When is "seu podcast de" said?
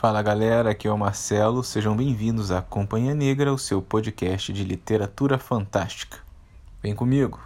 3.58-4.64